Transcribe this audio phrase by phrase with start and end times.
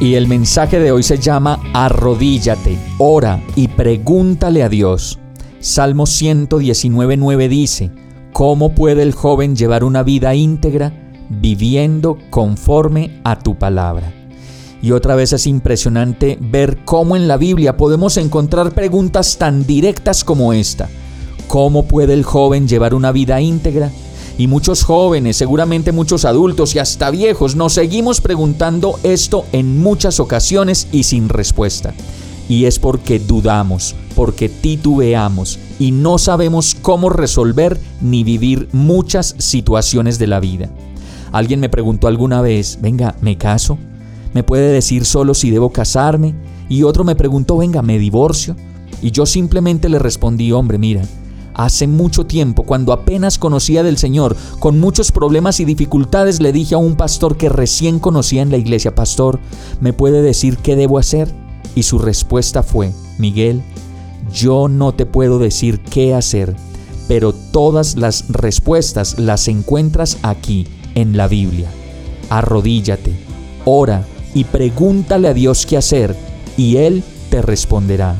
[0.00, 5.20] Y el mensaje de hoy se llama Arrodíllate, ora y pregúntale a Dios.
[5.60, 7.90] Salmo 119.9 dice,
[8.32, 10.92] ¿Cómo puede el joven llevar una vida íntegra
[11.30, 14.12] viviendo conforme a tu palabra?
[14.82, 20.24] Y otra vez es impresionante ver cómo en la Biblia podemos encontrar preguntas tan directas
[20.24, 20.88] como esta.
[21.46, 23.90] ¿Cómo puede el joven llevar una vida íntegra
[24.36, 30.18] y muchos jóvenes, seguramente muchos adultos y hasta viejos, nos seguimos preguntando esto en muchas
[30.18, 31.94] ocasiones y sin respuesta.
[32.48, 40.18] Y es porque dudamos, porque titubeamos y no sabemos cómo resolver ni vivir muchas situaciones
[40.18, 40.68] de la vida.
[41.32, 43.78] Alguien me preguntó alguna vez, venga, ¿me caso?
[44.34, 46.34] ¿Me puede decir solo si debo casarme?
[46.68, 48.56] Y otro me preguntó, venga, ¿me divorcio?
[49.00, 51.02] Y yo simplemente le respondí, hombre, mira,
[51.54, 56.74] Hace mucho tiempo, cuando apenas conocía del Señor, con muchos problemas y dificultades, le dije
[56.74, 59.38] a un pastor que recién conocía en la iglesia, Pastor,
[59.80, 61.32] ¿me puede decir qué debo hacer?
[61.76, 63.62] Y su respuesta fue, Miguel,
[64.32, 66.56] yo no te puedo decir qué hacer,
[67.06, 71.70] pero todas las respuestas las encuentras aquí, en la Biblia.
[72.30, 73.14] Arrodíllate,
[73.64, 76.16] ora y pregúntale a Dios qué hacer,
[76.56, 78.16] y Él te responderá.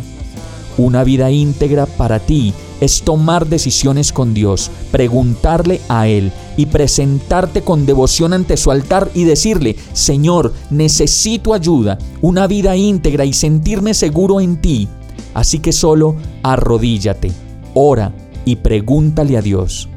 [0.77, 2.53] Una vida íntegra para ti
[2.85, 9.11] es tomar decisiones con Dios, preguntarle a Él y presentarte con devoción ante su altar
[9.15, 14.89] y decirle, Señor, necesito ayuda, una vida íntegra y sentirme seguro en ti.
[15.35, 17.33] Así que solo arrodíllate,
[17.75, 18.13] ora
[18.45, 19.89] y pregúntale a Dios.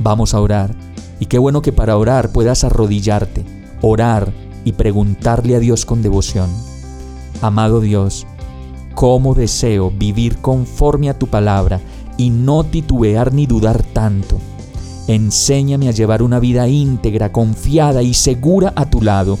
[0.00, 0.74] Vamos a orar.
[1.20, 3.44] Y qué bueno que para orar puedas arrodillarte,
[3.80, 4.32] orar
[4.64, 6.48] y preguntarle a Dios con devoción.
[7.40, 8.26] Amado Dios,
[8.94, 11.80] cómo deseo vivir conforme a tu palabra
[12.18, 14.38] y no titubear ni dudar tanto.
[15.06, 19.38] Enséñame a llevar una vida íntegra, confiada y segura a tu lado.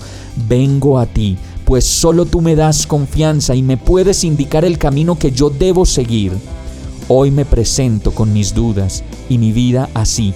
[0.48, 1.36] Vengo a ti,
[1.66, 5.84] pues solo tú me das confianza y me puedes indicar el camino que yo debo
[5.84, 6.32] seguir.
[7.08, 10.32] Hoy me presento con mis dudas y mi vida así,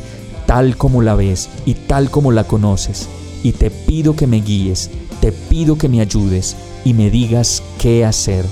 [0.46, 3.08] tal como la ves y tal como la conoces.
[3.42, 8.04] Y te pido que me guíes, te pido que me ayudes y me digas qué
[8.04, 8.44] hacer.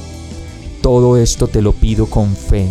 [0.81, 2.71] Todo esto te lo pido con fe